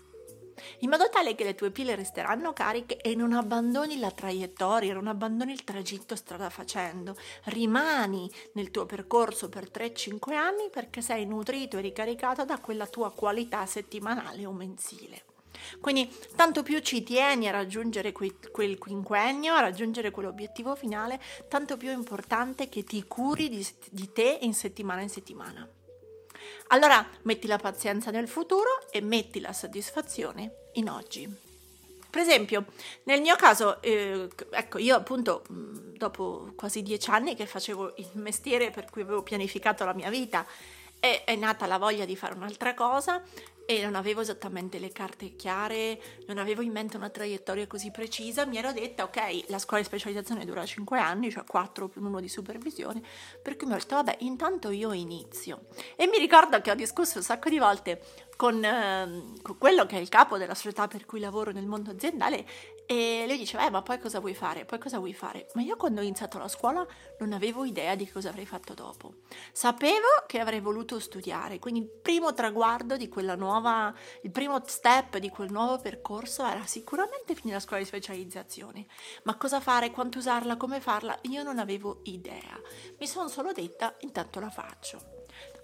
in 0.79 0.91
modo 0.91 1.09
tale 1.09 1.35
che 1.35 1.45
le 1.45 1.55
tue 1.55 1.71
pile 1.71 1.95
resteranno 1.95 2.53
cariche 2.53 2.97
e 2.99 3.15
non 3.15 3.33
abbandoni 3.33 3.99
la 3.99 4.11
traiettoria, 4.11 4.95
non 4.95 5.07
abbandoni 5.07 5.53
il 5.53 5.65
tragitto 5.65 6.17
strada 6.17 6.51
facendo, 6.51 7.17
rimani 7.45 8.31
nel 8.53 8.71
tuo 8.71 8.87
percorso 8.87 9.49
per 9.49 9.71
3-5 9.71 10.35
anni 10.35 10.69
perché 10.71 11.01
sei 11.01 11.27
nutrito 11.27 11.79
e 11.79 11.81
ricaricato 11.81 12.45
da 12.45 12.59
quella 12.59 12.87
tua 12.87 13.13
qualità 13.13 13.65
settimanale 13.67 14.47
o 14.47 14.53
mensile. 14.53 15.25
Quindi 15.81 16.11
tanto 16.35 16.63
più 16.63 16.79
ci 16.81 17.03
tieni 17.03 17.49
a 17.49 17.53
raggiungere 17.53 18.13
quel, 18.13 18.35
quel 18.51 18.79
quinquennio, 18.79 19.55
a 19.55 19.61
raggiungere 19.61 20.11
quell'obiettivo 20.11 20.75
finale, 20.75 21.21
tanto 21.49 21.77
più 21.77 21.89
è 21.89 21.95
importante 21.95 22.69
che 22.69 22.85
ti 22.85 23.05
curi 23.07 23.49
di, 23.49 23.67
di 23.91 24.13
te 24.13 24.39
in 24.43 24.55
settimana 24.55 25.03
in 25.03 25.09
settimana. 25.09 25.69
Allora 26.69 27.07
metti 27.23 27.47
la 27.47 27.59
pazienza 27.59 28.11
nel 28.11 28.29
futuro 28.29 28.91
e 28.91 29.01
metti 29.01 29.41
la 29.41 29.53
soddisfazione 29.53 30.69
in 30.75 30.89
oggi. 30.89 31.53
Per 32.11 32.23
esempio, 32.23 32.67
nel 33.05 33.21
mio 33.21 33.35
caso, 33.35 33.83
eh, 33.83 34.29
ecco, 34.51 34.79
io 34.79 34.95
appunto 34.95 35.43
dopo 35.49 36.53
quasi 36.55 36.83
dieci 36.83 37.11
anni 37.11 37.35
che 37.35 37.45
facevo 37.45 37.95
il 37.97 38.11
mestiere 38.13 38.71
per 38.71 38.89
cui 38.89 39.03
avevo 39.03 39.23
pianificato 39.23 39.85
la 39.85 39.95
mia 39.95 40.11
vita, 40.11 40.47
è, 41.01 41.25
è 41.25 41.35
nata 41.35 41.67
la 41.67 41.77
voglia 41.77 42.05
di 42.05 42.17
fare 42.17 42.35
un'altra 42.35 42.73
cosa 42.73 43.23
e 43.67 43.83
non 43.83 43.95
avevo 43.95 44.21
esattamente 44.21 44.79
le 44.79 44.91
carte 44.91 45.37
chiare, 45.37 46.01
non 46.27 46.39
avevo 46.39 46.63
in 46.63 46.73
mente 46.73 46.97
una 46.97 47.09
traiettoria 47.09 47.67
così 47.67 47.91
precisa, 47.91 48.45
mi 48.47 48.59
ero 48.59 48.73
detta 48.73 49.05
ok, 49.05 49.45
la 49.49 49.59
scuola 49.59 49.83
di 49.83 49.89
specializzazione 49.89 50.45
dura 50.45 50.65
5 50.65 50.99
anni, 50.99 51.31
cioè 51.31 51.45
4 51.45 51.89
più 51.89 52.05
1 52.05 52.21
di 52.21 52.29
supervisione, 52.29 53.03
per 53.43 53.57
cui 53.57 53.67
mi 53.67 53.75
ho 53.75 53.77
detto 53.77 53.95
vabbè, 53.97 54.17
intanto 54.21 54.71
io 54.71 54.93
inizio. 54.93 55.67
E 55.97 56.07
mi 56.07 56.19
ricordo 56.19 56.61
che 56.61 56.71
ho 56.71 56.75
discusso 56.75 57.19
un 57.19 57.25
sacco 57.25 57.49
di 57.49 57.59
volte 57.59 58.03
con, 58.37 58.63
eh, 58.63 59.33
con 59.43 59.59
quello 59.59 59.87
che 59.87 59.97
è 59.97 60.01
il 60.01 60.09
capo 60.09 60.37
della 60.37 60.55
società 60.55 60.87
per 60.89 61.07
cui 61.07 61.21
lavoro 61.21 61.53
nel 61.53 61.67
mondo 61.67 61.91
aziendale 61.91 62.45
e 62.87 63.25
lui 63.27 63.39
diceva, 63.39 63.67
eh, 63.67 63.71
ma 63.71 63.81
poi 63.81 63.99
cosa 63.99 64.21
vuoi 64.21 64.35
fare? 64.35 64.67
Poi 64.67 64.79
cosa 64.79 64.99
vuoi 64.99 65.15
fare? 65.15 65.47
Ma 65.55 65.63
io 65.63 65.77
quando 65.77 66.01
ho 66.01 66.03
iniziato 66.03 66.39
la 66.39 66.49
scuola 66.49 66.87
non 67.19 67.33
avevo 67.33 67.65
idea 67.65 67.95
di 67.95 68.11
cosa 68.11 68.29
avrei 68.29 68.45
fatto 68.45 68.75
dopo. 68.75 69.15
Sapevo 69.53 70.25
che 70.27 70.39
avrei 70.39 70.61
voluto 70.61 71.01
studiare, 71.01 71.59
quindi 71.59 71.81
il 71.81 71.89
primo 71.89 72.35
traguardo 72.35 72.97
di 72.97 73.09
quella 73.09 73.37
nuova, 73.37 73.54
il 74.23 74.31
primo 74.31 74.61
step 74.65 75.19
di 75.19 75.29
quel 75.29 75.51
nuovo 75.51 75.79
percorso 75.79 76.47
era 76.47 76.65
sicuramente 76.67 77.35
finire 77.35 77.57
la 77.57 77.61
scuola 77.61 77.83
di 77.83 77.89
specializzazione. 77.89 78.87
Ma 79.25 79.37
cosa 79.37 79.61
fare, 79.61 79.91
quanto 79.91 80.19
usarla, 80.19 80.57
come 80.57 80.81
farla? 80.81 81.19
Io 81.23 81.43
non 81.43 81.59
avevo 81.59 82.01
idea. 82.05 82.61
Mi 82.99 83.07
sono 83.07 83.29
solo 83.29 83.53
detta, 83.53 83.95
intanto 84.01 84.41
la 84.41 84.51
faccio. 84.51 85.15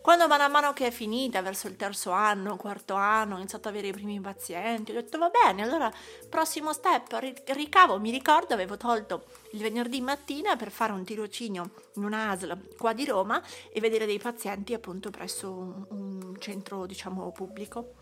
Quando 0.03 0.27
man 0.29 0.51
mano 0.51 0.73
che 0.73 0.87
è 0.87 0.91
finita, 0.91 1.43
verso 1.43 1.69
il 1.69 1.77
terzo 1.77 2.11
anno, 2.11 2.57
quarto 2.57 2.95
anno, 2.95 3.35
ho 3.35 3.39
iniziato 3.39 3.69
ad 3.69 3.75
avere 3.75 3.89
i 3.89 3.93
primi 3.93 4.19
pazienti, 4.19 4.93
ho 4.93 4.95
detto 4.95 5.19
va 5.19 5.29
bene, 5.29 5.63
allora 5.63 5.93
prossimo 6.27 6.73
step, 6.73 7.19
ricavo, 7.49 8.01
mi 8.01 8.11
ricordo 8.11 8.55
avevo 8.55 8.79
tolto 8.79 9.25
il 9.53 9.61
venerdì 9.61 10.01
mattina 10.01 10.57
per 10.57 10.71
fare 10.71 10.93
un 10.93 11.05
tirocinio 11.05 11.71
in 11.97 12.05
una 12.05 12.31
ASL 12.31 12.77
qua 12.79 12.95
di 12.95 13.05
Roma 13.05 13.43
e 13.71 13.79
vedere 13.81 14.07
dei 14.07 14.19
pazienti 14.19 14.73
appunto 14.73 15.11
presso 15.11 15.51
un, 15.51 15.87
un 15.91 16.30
centro 16.41 16.87
diciamo 16.87 17.31
pubblico. 17.31 17.95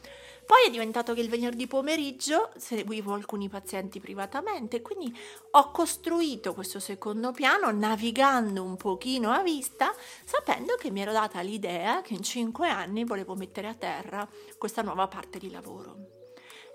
Poi 0.49 0.65
è 0.67 0.71
diventato 0.71 1.13
che 1.13 1.21
il 1.21 1.29
venerdì 1.29 1.67
pomeriggio 1.67 2.53
seguivo 2.57 3.13
alcuni 3.13 3.51
pazienti 3.51 4.01
privatamente, 4.01 4.81
quindi 4.81 5.15
ho 5.51 5.71
costruito 5.71 6.55
questo 6.55 6.81
secondo 6.81 7.33
piano 7.33 7.71
navigando 7.71 8.63
un 8.63 8.77
pochino 8.77 9.31
a 9.31 9.43
vista, 9.43 9.95
sapendo 10.25 10.77
che 10.77 10.91
mi 10.91 11.03
ero 11.03 11.13
data 11.13 11.43
l'idea 11.43 12.01
che 12.01 12.15
in 12.15 12.23
cinque 12.23 12.71
anni 12.71 13.05
volevo 13.05 13.35
mettere 13.35 13.69
a 13.69 13.75
terra 13.75 14.27
questa 14.57 14.81
nuova 14.81 15.07
parte 15.07 15.39
di 15.39 15.51
lavoro. 15.51 16.18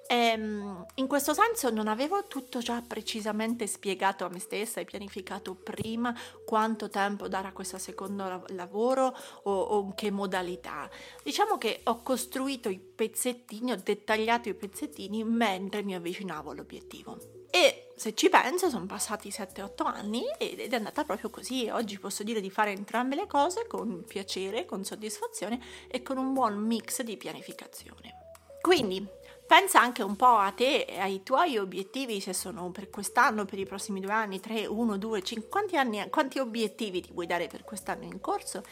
Ehm, 0.08 0.86
in 0.96 1.08
questo 1.08 1.34
senso 1.34 1.70
non 1.70 1.88
avevo 1.88 2.26
tutto 2.28 2.60
già 2.60 2.84
precisamente 2.86 3.68
spiegato 3.68 4.26
a 4.26 4.30
me 4.30 4.40
stessa 4.40 4.82
e 4.82 4.86
pianificato 4.86 5.56
prima 5.56 6.16
quanto 6.46 6.90
tempo 6.90 7.28
dare 7.28 7.48
a 7.48 7.52
questo 7.54 7.78
secondo 7.78 8.44
lavoro 8.50 9.16
o, 9.44 9.52
o 9.52 9.94
che 9.96 10.12
modalità. 10.12 10.90
Diciamo 11.24 11.58
che 11.58 11.82
ho 11.86 12.02
costruito 12.02 12.70
i 12.70 12.80
pezzettini, 12.80 13.72
ho 13.72 13.82
dettagliato 13.82 14.50
i 14.50 14.54
pezzettini 14.54 15.24
mentre 15.24 15.84
mi 15.84 15.96
avvicinavo 15.96 16.52
all'obiettivo. 16.52 17.42
E 17.50 17.92
se 17.96 18.16
ci 18.16 18.30
penso 18.30 18.70
sono 18.70 18.88
passati 18.88 19.30
7-8 19.30 19.86
anni 19.86 20.24
ed 20.40 20.60
è 20.60 20.76
andata 20.76 21.04
proprio 21.04 21.30
così. 21.30 21.70
Oggi 21.70 22.00
posso 22.00 22.24
dire 22.24 22.42
di 22.42 22.50
fare 22.50 22.72
entrambe 22.72 23.16
le 23.16 23.28
cose 23.28 23.68
con 23.68 24.04
piacere, 24.08 24.66
con 24.66 24.84
soddisfazione 24.84 25.62
e 25.88 26.02
con 26.02 26.18
un 26.18 26.34
buon 26.34 26.58
mix 26.58 27.04
di 27.04 27.16
pianificazione. 27.16 28.22
Quindi 28.60 29.08
pensa 29.46 29.80
anche 29.80 30.04
un 30.04 30.16
po' 30.16 30.38
a 30.38 30.52
te 30.52 30.82
e 30.82 31.00
ai 31.00 31.24
tuoi 31.24 31.58
obiettivi, 31.58 32.20
se 32.20 32.34
sono 32.34 32.72
per 32.72 32.90
quest'anno, 32.90 33.46
per 33.46 33.60
i 33.60 33.66
prossimi 33.66 34.00
due 34.00 34.12
anni, 34.12 34.40
tre, 34.40 34.66
uno, 34.66 34.98
due, 34.98 35.22
cinque, 35.22 35.50
quanti, 35.50 35.78
anni, 35.78 36.10
quanti 36.10 36.40
obiettivi 36.40 37.02
ti 37.02 37.12
vuoi 37.12 37.28
dare 37.28 37.48
per 37.48 37.64
quest'anno 37.64 38.04
in 38.04 38.20
corso 38.20 38.64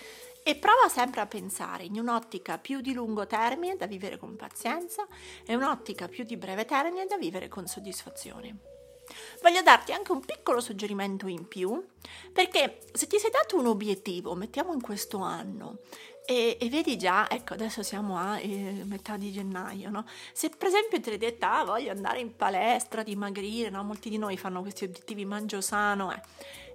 e 0.43 0.55
prova 0.55 0.89
sempre 0.89 1.21
a 1.21 1.27
pensare 1.27 1.83
in 1.83 1.99
un'ottica 1.99 2.57
più 2.57 2.81
di 2.81 2.93
lungo 2.93 3.27
termine 3.27 3.75
da 3.75 3.85
vivere 3.85 4.17
con 4.17 4.35
pazienza 4.35 5.05
e 5.45 5.55
un'ottica 5.55 6.07
più 6.07 6.23
di 6.23 6.35
breve 6.35 6.65
termine 6.65 7.05
da 7.05 7.17
vivere 7.17 7.47
con 7.47 7.67
soddisfazione. 7.67 8.57
Voglio 9.41 9.61
darti 9.61 9.91
anche 9.91 10.11
un 10.11 10.21
piccolo 10.21 10.61
suggerimento 10.61 11.27
in 11.27 11.47
più, 11.47 11.85
perché 12.31 12.79
se 12.93 13.07
ti 13.07 13.19
sei 13.19 13.29
dato 13.29 13.57
un 13.57 13.67
obiettivo, 13.67 14.35
mettiamo 14.35 14.73
in 14.73 14.81
questo 14.81 15.19
anno, 15.19 15.79
e, 16.25 16.57
e, 16.59 16.69
vedi 16.69 16.97
già, 16.97 17.29
ecco, 17.29 17.53
adesso 17.53 17.83
siamo 17.83 18.17
a 18.17 18.39
eh, 18.39 18.83
metà 18.85 19.17
di 19.17 19.31
gennaio, 19.31 19.89
no? 19.89 20.05
Se 20.33 20.49
per 20.49 20.67
esempio 20.67 20.99
ti 20.99 21.09
hai 21.09 21.17
detta, 21.17 21.59
ah, 21.59 21.63
voglio 21.63 21.91
andare 21.91 22.19
in 22.19 22.35
palestra, 22.35 23.03
dimagrire, 23.03 23.69
no? 23.69 23.83
Molti 23.83 24.09
di 24.09 24.17
noi 24.17 24.37
fanno 24.37 24.61
questi 24.61 24.85
obiettivi 24.85 25.25
mangio 25.25 25.61
sano, 25.61 26.13
eh. 26.13 26.21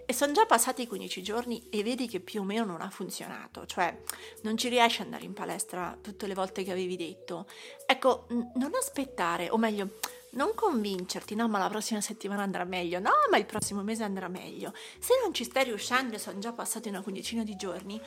E 0.08 0.12
sono 0.12 0.32
già 0.32 0.46
passati 0.46 0.86
15 0.86 1.20
giorni 1.20 1.66
e 1.68 1.82
vedi 1.82 2.06
che 2.06 2.20
più 2.20 2.42
o 2.42 2.44
meno 2.44 2.64
non 2.64 2.80
ha 2.80 2.90
funzionato, 2.90 3.66
cioè 3.66 3.96
non 4.42 4.56
ci 4.56 4.68
riesci 4.68 5.00
ad 5.00 5.06
andare 5.06 5.24
in 5.24 5.32
palestra 5.32 5.98
tutte 6.00 6.28
le 6.28 6.34
volte 6.34 6.62
che 6.62 6.70
avevi 6.70 6.96
detto. 6.96 7.46
Ecco, 7.86 8.26
n- 8.28 8.52
non 8.54 8.70
aspettare, 8.76 9.50
o 9.50 9.56
meglio, 9.56 9.98
non 10.30 10.52
convincerti, 10.54 11.34
no, 11.34 11.48
ma 11.48 11.58
la 11.58 11.68
prossima 11.68 12.00
settimana 12.00 12.42
andrà 12.42 12.62
meglio, 12.64 13.00
no, 13.00 13.10
ma 13.30 13.36
il 13.36 13.46
prossimo 13.46 13.82
mese 13.82 14.04
andrà 14.04 14.28
meglio. 14.28 14.72
Se 14.98 15.14
non 15.22 15.34
ci 15.34 15.42
stai 15.42 15.64
riuscendo 15.64 16.14
e 16.14 16.18
sono 16.18 16.38
già 16.38 16.52
passati 16.52 16.88
una 16.88 17.02
quindicina 17.02 17.42
di 17.42 17.56
giorni, 17.56 18.00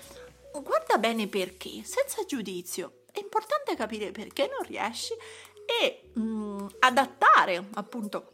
guarda 0.51 0.98
bene 0.98 1.27
perché, 1.27 1.84
senza 1.84 2.24
giudizio. 2.25 3.03
È 3.12 3.20
importante 3.20 3.75
capire 3.75 4.12
perché 4.12 4.48
non 4.48 4.65
riesci 4.68 5.13
e 5.65 6.10
mh, 6.13 6.22
mm, 6.22 6.68
adattare 6.79 7.68
appunto 7.74 8.32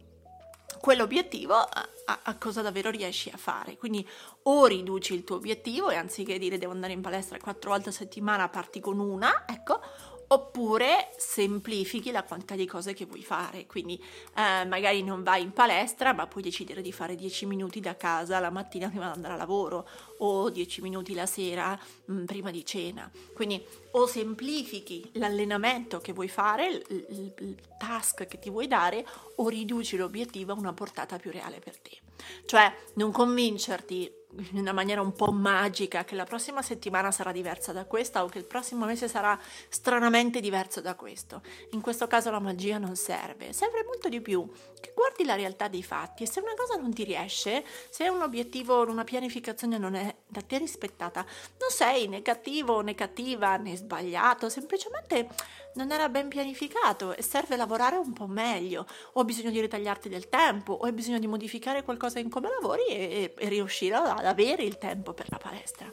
quell'obiettivo 0.79 1.55
a, 1.55 1.89
a, 2.23 2.37
cosa 2.37 2.61
davvero 2.61 2.89
riesci 2.89 3.29
a 3.29 3.37
fare. 3.37 3.77
Quindi 3.77 4.07
o 4.43 4.65
riduci 4.65 5.13
il 5.13 5.23
tuo 5.23 5.37
obiettivo 5.37 5.89
e 5.89 5.95
anziché 5.95 6.37
dire 6.37 6.57
devo 6.57 6.71
andare 6.73 6.93
in 6.93 7.01
palestra 7.01 7.39
quattro 7.39 7.71
volte 7.71 7.89
a 7.89 7.91
settimana 7.91 8.49
parti 8.49 8.79
con 8.79 8.99
una, 8.99 9.45
ecco, 9.47 9.79
oppure 10.27 11.09
semplifichi 11.17 12.11
la 12.11 12.23
quantità 12.23 12.55
di 12.55 12.65
cose 12.65 12.93
che 12.93 13.05
vuoi 13.05 13.23
fare, 13.23 13.65
quindi 13.65 14.01
eh, 14.35 14.65
magari 14.65 15.03
non 15.03 15.23
vai 15.23 15.41
in 15.41 15.51
palestra 15.51 16.13
ma 16.13 16.27
puoi 16.27 16.43
decidere 16.43 16.81
di 16.81 16.91
fare 16.91 17.15
10 17.15 17.45
minuti 17.45 17.79
da 17.79 17.95
casa 17.95 18.39
la 18.39 18.49
mattina 18.49 18.89
prima 18.89 19.07
di 19.07 19.15
andare 19.15 19.33
a 19.33 19.37
lavoro 19.37 19.87
o 20.19 20.49
10 20.49 20.81
minuti 20.81 21.13
la 21.13 21.25
sera 21.25 21.77
mh, 22.05 22.13
mm, 22.13 22.25
prima 22.25 22.51
di 22.51 22.65
cena, 22.65 23.09
quindi 23.33 23.63
o 23.91 24.07
semplifichi 24.07 25.11
l'allenamento 25.13 25.99
che 25.99 26.13
vuoi 26.13 26.27
fare, 26.27 26.67
il, 26.67 26.83
il, 26.89 27.33
il 27.39 27.55
task 27.77 28.27
che 28.27 28.39
ti 28.39 28.49
vuoi 28.49 28.67
dare 28.67 29.05
o 29.35 29.47
riduci 29.47 29.95
l'obiettivo 29.97 30.51
a 30.51 30.55
una 30.55 30.73
portata 30.73 31.17
più 31.17 31.31
reale 31.31 31.59
per 31.59 31.77
te. 31.77 31.97
Cioè 32.45 32.73
non 32.95 33.11
convincerti 33.11 34.11
in 34.51 34.59
una 34.59 34.73
maniera 34.73 35.01
un 35.01 35.13
po' 35.13 35.31
magica 35.31 36.03
che 36.03 36.15
la 36.15 36.25
prossima 36.25 36.61
settimana 36.61 37.11
sarà 37.11 37.31
diversa 37.31 37.71
da 37.71 37.85
questa 37.85 38.23
o 38.23 38.27
che 38.27 38.39
il 38.39 38.45
prossimo 38.45 38.85
mese 38.85 39.07
sarà 39.07 39.39
stranamente 39.69 40.39
diverso 40.39 40.81
da 40.81 40.95
questo. 40.95 41.41
In 41.71 41.81
questo 41.81 42.07
caso 42.07 42.31
la 42.31 42.39
magia 42.39 42.77
non 42.77 42.95
serve, 42.95 43.53
serve 43.53 43.83
molto 43.85 44.09
di 44.09 44.21
più 44.21 44.49
che 44.79 44.91
guardi 44.93 45.23
la 45.23 45.35
realtà 45.35 45.67
dei 45.67 45.83
fatti 45.83 46.23
e 46.23 46.27
se 46.27 46.39
una 46.39 46.53
cosa 46.55 46.79
non 46.79 46.93
ti 46.93 47.03
riesce, 47.03 47.63
se 47.89 48.07
un 48.07 48.21
obiettivo, 48.21 48.87
una 48.87 49.03
pianificazione 49.03 49.77
non 49.77 49.95
è 49.95 50.13
da 50.35 50.41
te 50.41 50.57
rispettata, 50.57 51.21
non 51.21 51.69
sei 51.69 52.07
negativo 52.07 52.73
o 52.73 52.81
negativa 52.81 53.55
né 53.55 53.75
sbagliato, 53.75 54.49
semplicemente 54.49 55.29
non 55.75 55.91
era 55.91 56.09
ben 56.09 56.27
pianificato 56.27 57.15
e 57.15 57.21
serve 57.21 57.55
lavorare 57.55 57.95
un 57.97 58.13
po' 58.13 58.27
meglio, 58.27 58.85
o 59.13 59.19
hai 59.19 59.25
bisogno 59.25 59.51
di 59.51 59.61
ritagliarti 59.61 60.09
del 60.09 60.29
tempo, 60.29 60.73
o 60.73 60.85
hai 60.85 60.91
bisogno 60.91 61.19
di 61.19 61.27
modificare 61.27 61.83
qualcosa 61.83 62.19
in 62.19 62.29
come 62.29 62.49
lavori 62.49 62.85
e, 62.87 63.33
e 63.37 63.49
riuscire 63.49 63.95
ad 63.95 64.25
avere 64.25 64.63
il 64.63 64.77
tempo 64.77 65.13
per 65.13 65.27
la 65.29 65.37
palestra. 65.37 65.91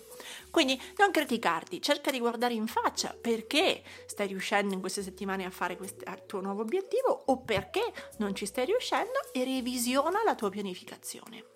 Quindi 0.50 0.80
non 0.98 1.10
criticarti, 1.10 1.80
cerca 1.80 2.10
di 2.10 2.18
guardare 2.18 2.54
in 2.54 2.66
faccia 2.66 3.16
perché 3.18 3.82
stai 4.06 4.26
riuscendo 4.26 4.74
in 4.74 4.80
queste 4.80 5.02
settimane 5.02 5.44
a 5.44 5.50
fare 5.50 5.76
questo, 5.76 6.04
il 6.08 6.22
tuo 6.26 6.40
nuovo 6.40 6.62
obiettivo 6.62 7.22
o 7.26 7.38
perché 7.38 7.92
non 8.18 8.34
ci 8.34 8.46
stai 8.46 8.66
riuscendo 8.66 9.32
e 9.32 9.44
revisiona 9.44 10.22
la 10.24 10.34
tua 10.34 10.50
pianificazione. 10.50 11.51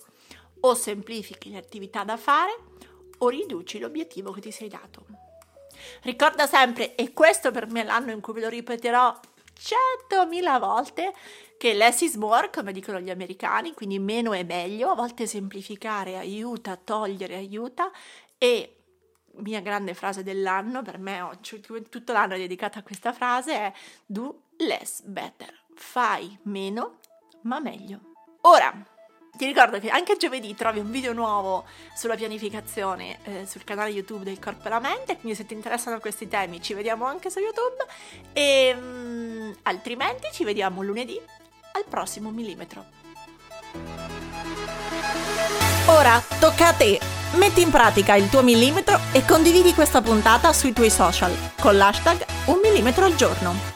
O 0.67 0.75
semplifichi 0.75 1.51
le 1.51 1.59
attività 1.59 2.03
da 2.03 2.17
fare 2.17 2.59
o 3.19 3.29
riduci 3.29 3.79
l'obiettivo 3.79 4.33
che 4.33 4.41
ti 4.41 4.51
sei 4.51 4.69
dato. 4.69 5.07
Ricorda 6.03 6.49
sempre, 6.49 6.97
e 6.97 7.13
questo 7.13 7.53
per 7.53 7.71
me 7.71 7.83
è 7.83 7.85
l'anno 7.85 8.11
in 8.11 8.21
cui 8.21 8.33
ve 8.33 8.41
lo 8.41 8.49
ripeterò 8.49 9.21
centomila 9.55 10.59
volte, 10.59 11.15
che 11.57 11.73
less 11.73 12.01
is 12.01 12.17
more, 12.17 12.51
come 12.51 12.73
dicono 12.73 12.99
gli 12.99 13.11
americani, 13.11 13.75
quindi 13.75 14.01
meno 14.01 14.33
è 14.33 14.43
meglio, 14.43 14.91
a 14.91 14.97
volte 14.97 15.29
semplificare 15.29 16.17
aiuta, 16.17 16.75
togliere 16.75 17.37
aiuta 17.37 17.93
e 18.37 18.77
mia 19.37 19.61
grande 19.61 19.95
frase 19.95 20.25
dell'anno, 20.25 20.83
per 20.83 20.99
me 20.99 21.39
tutto 21.41 22.13
l'anno 22.13 22.35
è 22.35 22.39
dedicato 22.39 22.81
a 22.81 22.83
questa 22.83 23.13
frase, 23.13 23.55
è 23.55 23.73
do 24.05 24.43
less 24.57 25.03
better, 25.03 25.67
fai 25.77 26.37
meno 26.43 26.99
ma 27.43 27.61
meglio. 27.61 28.01
Ora, 28.41 28.95
ti 29.37 29.47
ricordo 29.47 29.79
che 29.79 29.89
anche 29.89 30.17
giovedì 30.17 30.55
trovi 30.55 30.79
un 30.79 30.91
video 30.91 31.13
nuovo 31.13 31.65
sulla 31.95 32.17
pianificazione 32.17 33.19
eh, 33.25 33.47
sul 33.47 33.65
canale 33.65 33.91
YouTube 33.91 34.25
del 34.25 34.39
Corpo 34.39 34.67
e 34.67 34.71
la 34.71 34.81
Mente, 34.81 35.17
quindi 35.19 35.37
se 35.37 35.47
ti 35.47 35.55
interessano 35.55 36.01
questi 36.01 36.27
temi 36.27 36.61
ci 36.61 36.75
vediamo 36.75 37.05
anche 37.05 37.31
su 37.31 37.39
YouTube 37.39 37.85
e 38.33 38.75
um, 38.77 39.55
altrimenti 39.63 40.29
ci 40.33 40.45
vediamo 40.45 40.83
lunedì 40.83 41.21
al 41.73 41.85
prossimo 41.89 42.31
millimetro. 42.31 42.85
Ora 45.87 46.23
tocca 46.41 46.69
a 46.69 46.73
te! 46.73 46.99
Metti 47.35 47.61
in 47.61 47.71
pratica 47.71 48.15
il 48.15 48.29
tuo 48.31 48.43
millimetro 48.43 48.99
e 49.13 49.25
condividi 49.25 49.75
questa 49.75 50.01
puntata 50.01 50.53
sui 50.53 50.73
tuoi 50.73 50.91
social 50.91 51.33
con 51.61 51.77
l'hashtag 51.77 52.25
un 52.47 52.61
millimetro 52.63 53.05
al 53.05 53.15
giorno. 53.15 53.76